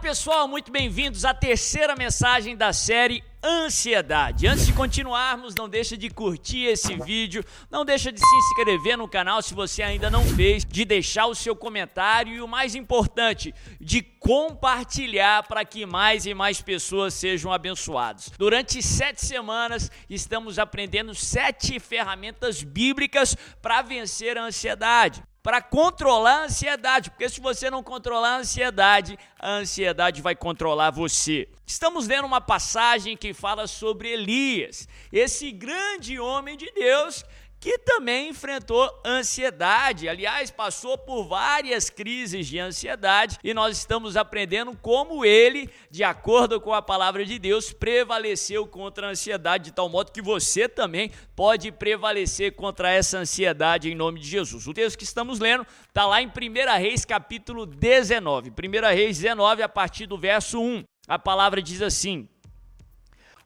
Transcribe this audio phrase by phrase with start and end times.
[0.00, 4.46] pessoal, muito bem-vindos à terceira mensagem da série Ansiedade.
[4.46, 9.06] Antes de continuarmos, não deixa de curtir esse vídeo, não deixa de se inscrever no
[9.06, 13.54] canal se você ainda não fez, de deixar o seu comentário e o mais importante,
[13.78, 18.32] de compartilhar para que mais e mais pessoas sejam abençoadas.
[18.38, 26.44] Durante sete semanas, estamos aprendendo sete ferramentas bíblicas para vencer a ansiedade para controlar a
[26.44, 31.48] ansiedade, porque se você não controlar a ansiedade, a ansiedade vai controlar você.
[31.66, 37.24] Estamos lendo uma passagem que fala sobre Elias, esse grande homem de Deus
[37.60, 40.08] que também enfrentou ansiedade.
[40.08, 46.58] Aliás, passou por várias crises de ansiedade e nós estamos aprendendo como ele, de acordo
[46.58, 51.12] com a palavra de Deus, prevaleceu contra a ansiedade, de tal modo que você também
[51.36, 54.66] pode prevalecer contra essa ansiedade em nome de Jesus.
[54.66, 58.50] O texto que estamos lendo está lá em 1 Reis, capítulo 19.
[58.50, 60.82] 1 Reis 19, a partir do verso 1.
[61.06, 62.28] A palavra diz assim: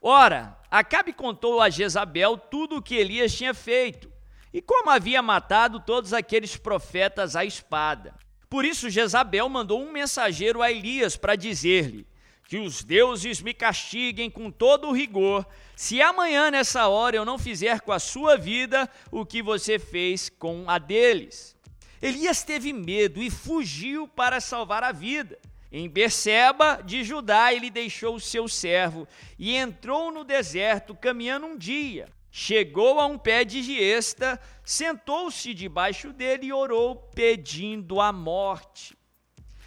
[0.06, 4.10] Ora, Acabe contou a Jezabel tudo o que Elias tinha feito
[4.52, 8.12] e como havia matado todos aqueles profetas à espada.
[8.50, 12.04] Por isso Jezabel mandou um mensageiro a Elias para dizer-lhe:
[12.48, 15.46] Que os deuses me castiguem com todo o rigor,
[15.76, 20.28] se amanhã nessa hora eu não fizer com a sua vida o que você fez
[20.28, 21.56] com a deles.
[22.02, 25.38] Elias teve medo e fugiu para salvar a vida.
[25.76, 31.58] Em Berseba de Judá ele deixou o seu servo e entrou no deserto caminhando um
[31.58, 32.06] dia.
[32.30, 38.96] Chegou a um pé de giesta, sentou-se debaixo dele e orou pedindo a morte.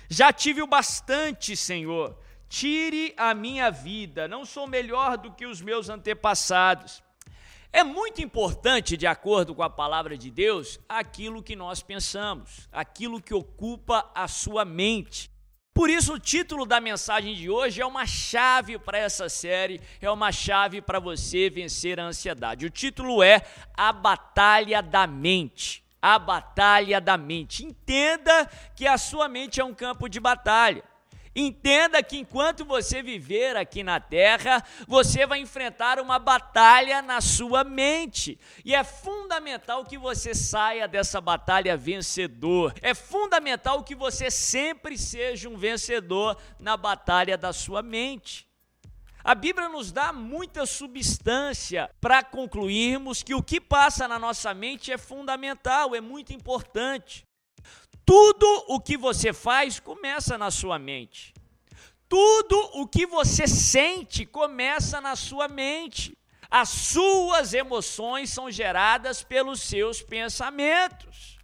[0.10, 2.18] Já tive o bastante, Senhor.
[2.48, 7.04] Tire a minha vida, não sou melhor do que os meus antepassados.
[7.70, 13.22] É muito importante, de acordo com a palavra de Deus, aquilo que nós pensamos, aquilo
[13.22, 15.30] que ocupa a sua mente.
[15.78, 20.10] Por isso, o título da mensagem de hoje é uma chave para essa série, é
[20.10, 22.66] uma chave para você vencer a ansiedade.
[22.66, 23.44] O título é
[23.76, 25.84] A Batalha da Mente.
[26.02, 27.64] A Batalha da Mente.
[27.64, 30.84] Entenda que a sua mente é um campo de batalha.
[31.40, 37.64] Entenda que enquanto você viver aqui na terra, você vai enfrentar uma batalha na sua
[37.64, 38.40] mente.
[38.66, 42.74] E é fundamental que você saia dessa batalha vencedor.
[42.82, 48.48] É fundamental que você sempre seja um vencedor na batalha da sua mente.
[49.24, 54.92] A Bíblia nos dá muita substância para concluirmos que o que passa na nossa mente
[54.92, 57.27] é fundamental, é muito importante.
[58.08, 61.34] Tudo o que você faz começa na sua mente.
[62.08, 66.18] Tudo o que você sente começa na sua mente.
[66.50, 71.38] As suas emoções são geradas pelos seus pensamentos.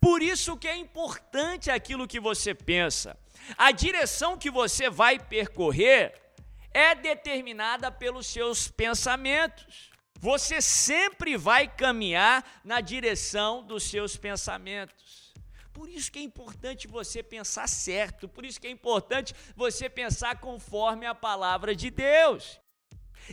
[0.00, 3.18] Por isso que é importante aquilo que você pensa.
[3.56, 6.14] A direção que você vai percorrer
[6.72, 9.90] é determinada pelos seus pensamentos.
[10.20, 15.27] Você sempre vai caminhar na direção dos seus pensamentos.
[15.78, 20.40] Por isso que é importante você pensar certo, por isso que é importante você pensar
[20.40, 22.60] conforme a palavra de Deus.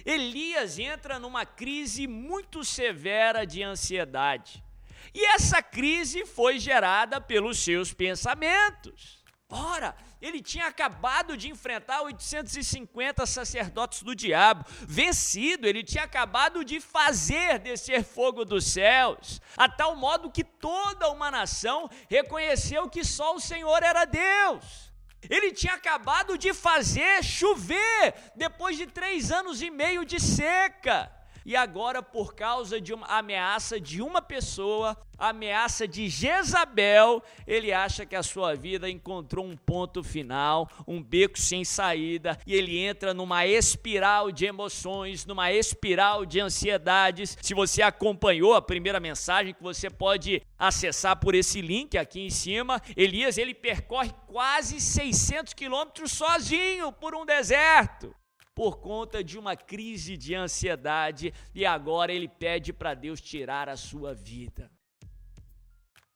[0.05, 4.63] Elias entra numa crise muito severa de ansiedade.
[5.11, 9.24] E essa crise foi gerada pelos seus pensamentos.
[9.47, 16.79] Ora, ele tinha acabado de enfrentar 850 sacerdotes do diabo, vencido, ele tinha acabado de
[16.79, 23.35] fazer descer fogo dos céus, a tal modo que toda uma nação reconheceu que só
[23.35, 24.91] o Senhor era Deus.
[25.29, 31.11] Ele tinha acabado de fazer chover depois de três anos e meio de seca
[31.45, 38.03] e agora, por causa de uma ameaça de uma pessoa, ameaça de Jezabel, ele acha
[38.03, 43.13] que a sua vida encontrou um ponto final, um beco sem saída, e ele entra
[43.13, 47.37] numa espiral de emoções, numa espiral de ansiedades.
[47.41, 52.29] Se você acompanhou a primeira mensagem, que você pode acessar por esse link aqui em
[52.31, 58.15] cima, Elias ele percorre quase 600 quilômetros sozinho por um deserto
[58.55, 63.75] por conta de uma crise de ansiedade e agora ele pede para Deus tirar a
[63.75, 64.71] sua vida.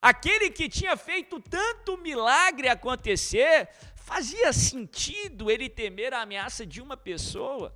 [0.01, 6.95] Aquele que tinha feito tanto milagre acontecer, fazia sentido ele temer a ameaça de uma
[6.95, 7.75] pessoa?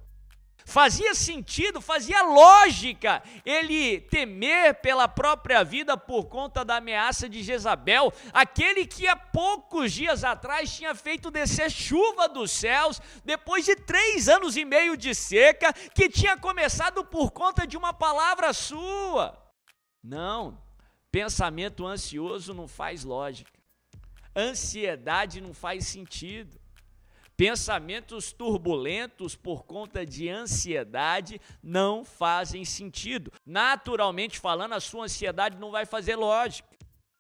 [0.65, 8.13] Fazia sentido, fazia lógica ele temer pela própria vida por conta da ameaça de Jezabel,
[8.31, 14.29] aquele que há poucos dias atrás tinha feito descer chuva dos céus, depois de três
[14.29, 19.37] anos e meio de seca, que tinha começado por conta de uma palavra sua.
[20.01, 20.57] Não,
[21.11, 23.59] pensamento ansioso não faz lógica,
[24.35, 26.62] ansiedade não faz sentido.
[27.35, 33.31] Pensamentos turbulentos por conta de ansiedade não fazem sentido.
[33.45, 36.73] Naturalmente falando, a sua ansiedade não vai fazer lógica.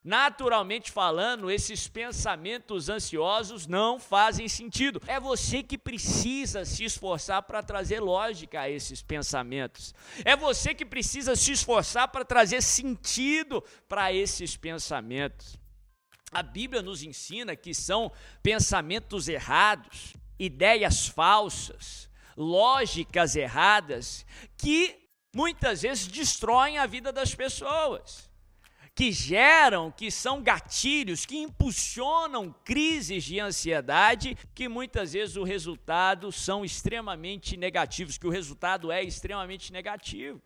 [0.03, 5.01] Naturalmente falando, esses pensamentos ansiosos não fazem sentido.
[5.07, 9.95] É você que precisa se esforçar para trazer lógica a esses pensamentos.
[10.25, 15.57] É você que precisa se esforçar para trazer sentido para esses pensamentos.
[16.33, 24.25] A Bíblia nos ensina que são pensamentos errados, ideias falsas, lógicas erradas
[24.57, 24.95] que
[25.33, 28.31] muitas vezes destroem a vida das pessoas
[28.95, 36.31] que geram, que são gatilhos, que impulsionam crises de ansiedade, que muitas vezes o resultado
[36.31, 40.39] são extremamente negativos, que o resultado é extremamente negativo.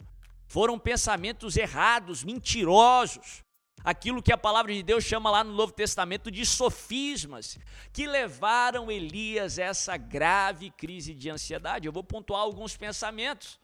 [0.47, 3.43] Foram pensamentos errados, mentirosos,
[3.83, 7.57] aquilo que a palavra de Deus chama lá no Novo Testamento de sofismas,
[7.93, 11.87] que levaram Elias a essa grave crise de ansiedade.
[11.87, 13.59] Eu vou pontuar alguns pensamentos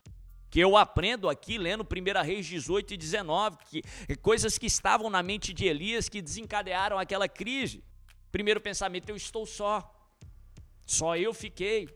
[0.49, 3.81] que eu aprendo aqui lendo 1 Reis 18 e 19, que
[4.17, 7.83] coisas que estavam na mente de Elias que desencadearam aquela crise.
[8.31, 9.89] Primeiro pensamento, eu estou só.
[10.85, 11.89] Só eu fiquei.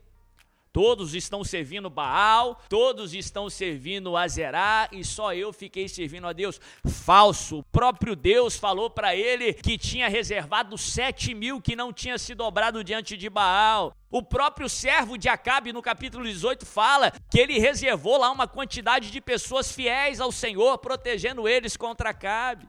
[0.72, 6.60] Todos estão servindo Baal, todos estão servindo Azerá e só eu fiquei servindo a Deus.
[6.86, 7.58] Falso.
[7.58, 12.34] O próprio Deus falou para ele que tinha reservado sete mil que não tinha se
[12.34, 13.94] dobrado diante de Baal.
[14.10, 19.10] O próprio servo de Acabe, no capítulo 18, fala que ele reservou lá uma quantidade
[19.10, 22.66] de pessoas fiéis ao Senhor, protegendo eles contra Acabe.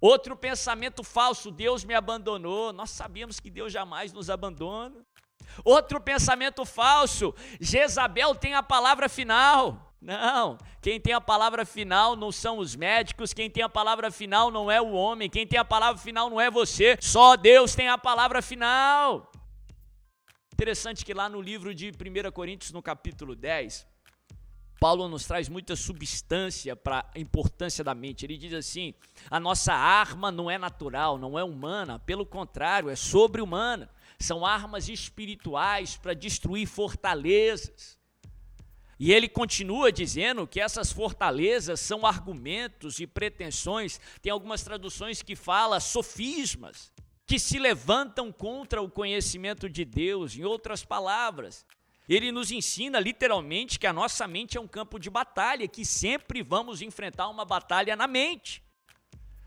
[0.00, 2.72] Outro pensamento falso: Deus me abandonou.
[2.72, 5.04] Nós sabemos que Deus jamais nos abandona.
[5.64, 9.94] Outro pensamento falso: Jezabel tem a palavra final.
[10.00, 14.50] Não, quem tem a palavra final não são os médicos, quem tem a palavra final
[14.50, 17.86] não é o homem, quem tem a palavra final não é você, só Deus tem
[17.86, 19.30] a palavra final.
[20.54, 23.86] Interessante que lá no livro de 1 Coríntios, no capítulo 10,
[24.80, 28.26] Paulo nos traz muita substância para a importância da mente.
[28.26, 28.94] Ele diz assim:
[29.30, 33.88] a nossa arma não é natural, não é humana, pelo contrário, é sobre-humana
[34.20, 37.98] são armas espirituais para destruir fortalezas.
[38.98, 45.34] E ele continua dizendo que essas fortalezas são argumentos e pretensões, tem algumas traduções que
[45.34, 46.92] fala sofismas,
[47.26, 51.64] que se levantam contra o conhecimento de Deus, em outras palavras.
[52.10, 56.42] Ele nos ensina literalmente que a nossa mente é um campo de batalha, que sempre
[56.42, 58.64] vamos enfrentar uma batalha na mente.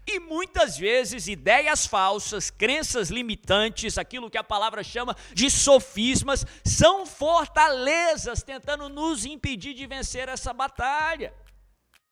[0.07, 7.05] E muitas vezes ideias falsas, crenças limitantes, aquilo que a palavra chama de sofismas, são
[7.05, 11.33] fortalezas tentando nos impedir de vencer essa batalha.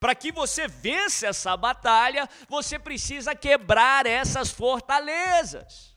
[0.01, 5.90] Para que você vença essa batalha, você precisa quebrar essas fortalezas.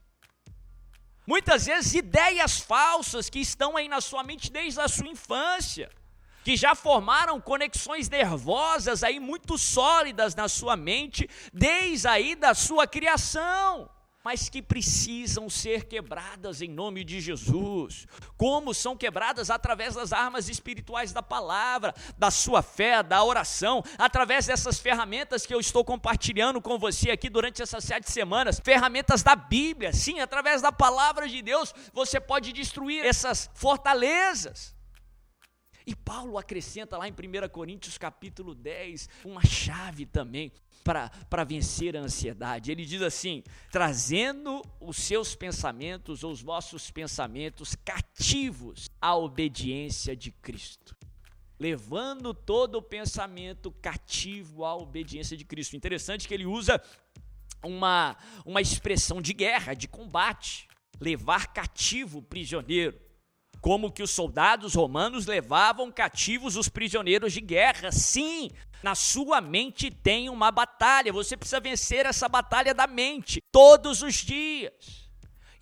[1.26, 5.90] Muitas vezes ideias falsas que estão aí na sua mente desde a sua infância
[6.44, 12.86] que já formaram conexões nervosas aí muito sólidas na sua mente, desde aí da sua
[12.86, 13.88] criação
[14.24, 18.06] mas que precisam ser quebradas em nome de Jesus.
[18.38, 19.50] Como são quebradas?
[19.50, 25.54] Através das armas espirituais da palavra, da sua fé, da oração, através dessas ferramentas que
[25.54, 29.92] eu estou compartilhando com você aqui durante essas sete semanas ferramentas da Bíblia.
[29.92, 34.73] Sim, através da palavra de Deus, você pode destruir essas fortalezas.
[35.86, 40.50] E Paulo acrescenta lá em 1 Coríntios capítulo 10 uma chave também
[40.82, 42.72] para vencer a ansiedade.
[42.72, 50.30] Ele diz assim: trazendo os seus pensamentos, ou os vossos pensamentos cativos à obediência de
[50.30, 50.96] Cristo.
[51.58, 55.76] Levando todo o pensamento cativo à obediência de Cristo.
[55.76, 56.82] Interessante que ele usa
[57.62, 60.66] uma, uma expressão de guerra, de combate.
[61.00, 63.03] Levar cativo o prisioneiro
[63.64, 67.90] como que os soldados romanos levavam cativos os prisioneiros de guerra.
[67.90, 68.50] Sim,
[68.82, 74.16] na sua mente tem uma batalha, você precisa vencer essa batalha da mente todos os
[74.16, 75.08] dias.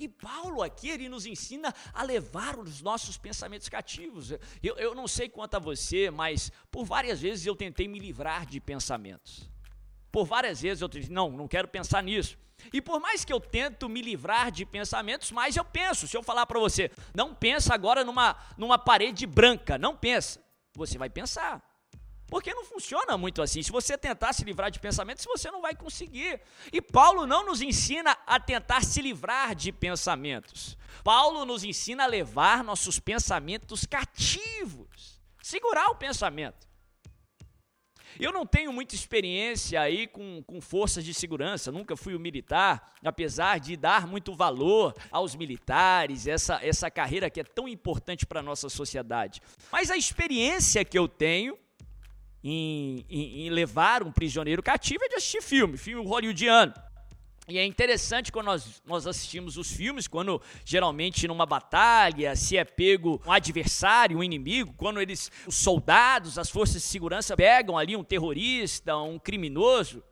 [0.01, 4.33] E Paulo aqui, ele nos ensina a levar os nossos pensamentos cativos.
[4.61, 8.47] Eu, eu não sei quanto a você, mas por várias vezes eu tentei me livrar
[8.47, 9.49] de pensamentos.
[10.11, 12.37] Por várias vezes eu disse, não, não quero pensar nisso.
[12.73, 16.07] E por mais que eu tento me livrar de pensamentos, mais eu penso.
[16.07, 20.43] Se eu falar para você, não pensa agora numa, numa parede branca, não pensa.
[20.75, 21.63] Você vai pensar.
[22.33, 23.63] Porque não funciona muito assim.
[23.63, 26.41] Se você tentar se livrar de pensamentos, você não vai conseguir.
[26.73, 30.79] E Paulo não nos ensina a tentar se livrar de pensamentos.
[31.05, 35.21] Paulo nos ensina a levar nossos pensamentos cativos.
[35.43, 36.72] Segurar o pensamento.
[38.19, 42.95] Eu não tenho muita experiência aí com, com forças de segurança, nunca fui um militar,
[43.05, 48.41] apesar de dar muito valor aos militares, essa, essa carreira que é tão importante para
[48.41, 49.41] a nossa sociedade.
[49.71, 51.59] Mas a experiência que eu tenho
[52.45, 56.75] em, em, em levar um prisioneiro cativo é de assistir filme, filme hollywoodiano.
[57.53, 62.65] E é interessante quando nós, nós assistimos os filmes, quando geralmente numa batalha se é
[62.65, 67.95] pego um adversário, um inimigo, quando eles, os soldados, as forças de segurança pegam ali
[67.95, 70.03] um terrorista, um criminoso,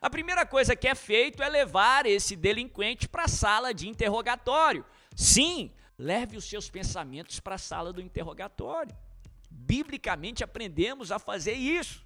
[0.00, 4.84] a primeira coisa que é feito é levar esse delinquente para a sala de interrogatório.
[5.14, 8.92] Sim, leve os seus pensamentos para a sala do interrogatório.
[9.48, 12.04] Biblicamente aprendemos a fazer isso.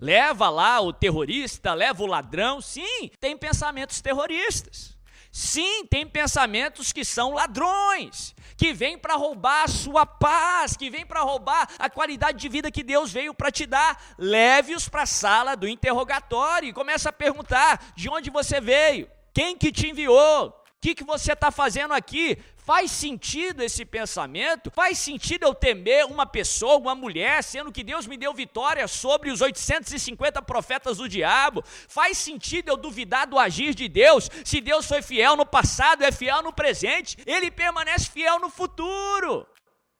[0.00, 2.60] Leva lá o terrorista, leva o ladrão.
[2.60, 4.94] Sim, tem pensamentos terroristas.
[5.36, 11.04] Sim, tem pensamentos que são ladrões, que vêm para roubar a sua paz, que vêm
[11.04, 14.14] para roubar a qualidade de vida que Deus veio para te dar.
[14.16, 19.10] Leve-os para a sala do interrogatório e começa a perguntar: de onde você veio?
[19.32, 20.50] Quem que te enviou?
[20.50, 22.38] O que, que você está fazendo aqui?
[22.64, 24.70] Faz sentido esse pensamento?
[24.70, 29.30] Faz sentido eu temer uma pessoa, uma mulher, sendo que Deus me deu vitória sobre
[29.30, 31.62] os 850 profetas do diabo?
[31.86, 34.30] Faz sentido eu duvidar do agir de Deus?
[34.42, 39.46] Se Deus foi fiel no passado, é fiel no presente, ele permanece fiel no futuro.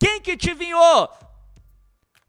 [0.00, 1.10] Quem que te vinhou?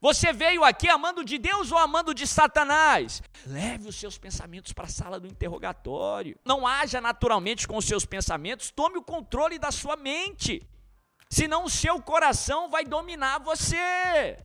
[0.05, 3.24] Você veio aqui amando de Deus ou amando de Satanás?
[3.43, 6.38] Leve os seus pensamentos para a sala do interrogatório.
[6.45, 10.62] Não haja naturalmente com os seus pensamentos, tome o controle da sua mente.
[11.27, 14.38] Senão o seu coração vai dominar você.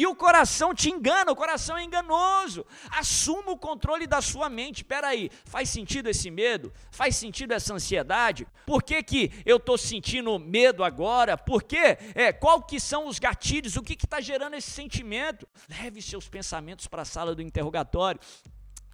[0.00, 2.64] E o coração te engana, o coração é enganoso.
[2.88, 4.78] Assuma o controle da sua mente.
[4.78, 6.72] Espera aí, faz sentido esse medo?
[6.90, 8.46] Faz sentido essa ansiedade?
[8.64, 11.36] Por que, que eu estou sentindo medo agora?
[11.36, 11.98] Por quê?
[12.14, 13.76] É, qual que são os gatilhos?
[13.76, 15.46] O que está gerando esse sentimento?
[15.68, 18.18] Leve seus pensamentos para a sala do interrogatório.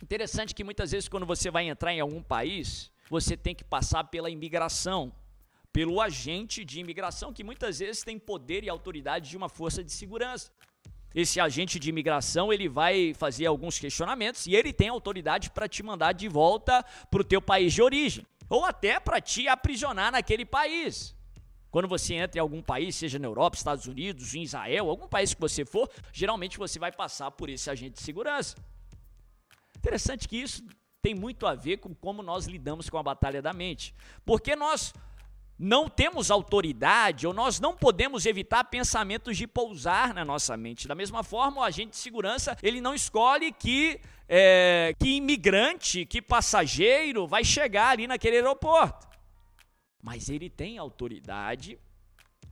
[0.03, 4.03] Interessante que muitas vezes quando você vai entrar em algum país, você tem que passar
[4.03, 5.13] pela imigração,
[5.73, 9.93] pelo agente de imigração, que muitas vezes tem poder e autoridade de uma força de
[9.93, 10.51] segurança
[11.17, 15.83] esse agente de imigração ele vai fazer alguns questionamentos e ele tem autoridade para te
[15.83, 20.45] mandar de volta para o teu país de origem ou até para te aprisionar naquele
[20.45, 21.17] país.
[21.71, 25.33] Quando você entra em algum país, seja na Europa, Estados Unidos, em Israel, algum país
[25.33, 28.55] que você for, geralmente você vai passar por esse agente de segurança.
[29.77, 30.63] Interessante que isso
[31.01, 33.95] tem muito a ver com como nós lidamos com a batalha da mente.
[34.25, 34.93] Porque nós
[35.59, 40.87] não temos autoridade ou nós não podemos evitar pensamentos de pousar na nossa mente.
[40.87, 46.21] Da mesma forma, o agente de segurança ele não escolhe que é, que imigrante, que
[46.21, 49.07] passageiro vai chegar ali naquele aeroporto,
[50.03, 51.79] mas ele tem autoridade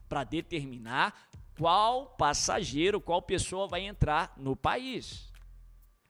[0.07, 5.31] para determinar qual passageiro, qual pessoa vai entrar no país.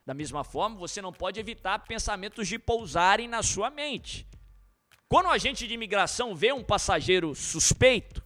[0.06, 4.28] Da mesma forma, você não pode evitar pensamentos de pousarem na sua mente.
[5.08, 8.24] Quando o agente de imigração vê um passageiro suspeito,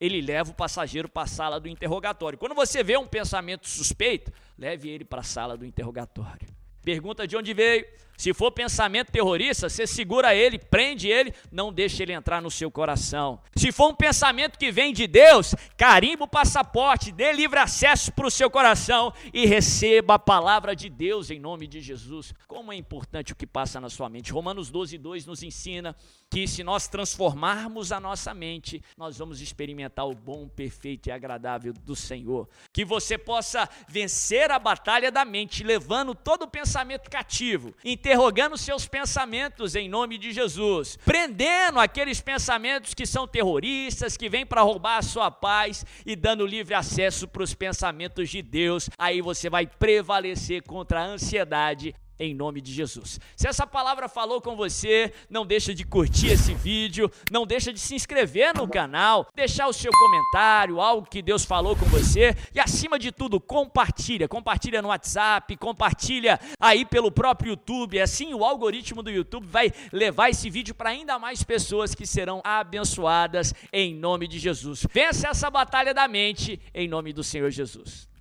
[0.00, 2.38] ele leva o passageiro para a sala do interrogatório.
[2.38, 6.51] Quando você vê um pensamento suspeito, leve ele para a sala do interrogatório.
[6.82, 7.86] Pergunta de onde veio.
[8.16, 12.70] Se for pensamento terrorista, você segura ele, prende ele, não deixe ele entrar no seu
[12.70, 13.40] coração.
[13.56, 18.26] Se for um pensamento que vem de Deus, carimba o passaporte, dê livre acesso para
[18.26, 22.32] o seu coração e receba a palavra de Deus em nome de Jesus.
[22.46, 24.32] Como é importante o que passa na sua mente.
[24.32, 25.96] Romanos 12, 2 nos ensina
[26.30, 31.72] que se nós transformarmos a nossa mente, nós vamos experimentar o bom, perfeito e agradável
[31.72, 32.48] do Senhor.
[32.72, 38.86] Que você possa vencer a batalha da mente, levando todo o pensamento cativo, interrogando seus
[38.88, 44.96] pensamentos em nome de Jesus, prendendo aqueles pensamentos que são terroristas, que vêm para roubar
[44.96, 48.88] a sua paz e dando livre acesso para os pensamentos de Deus.
[48.98, 53.18] Aí você vai prevalecer contra a ansiedade, em nome de Jesus.
[53.36, 57.80] Se essa palavra falou com você, não deixa de curtir esse vídeo, não deixa de
[57.80, 62.60] se inscrever no canal, deixar o seu comentário, algo que Deus falou com você e
[62.60, 69.02] acima de tudo, compartilha, compartilha no WhatsApp, compartilha aí pelo próprio YouTube, assim o algoritmo
[69.02, 74.28] do YouTube vai levar esse vídeo para ainda mais pessoas que serão abençoadas em nome
[74.28, 74.86] de Jesus.
[74.92, 78.11] Vença essa batalha da mente em nome do Senhor Jesus.